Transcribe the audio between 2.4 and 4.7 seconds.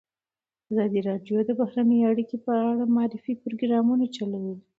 په اړه د معارفې پروګرامونه چلولي.